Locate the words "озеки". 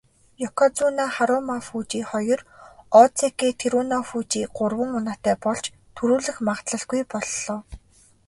3.01-3.47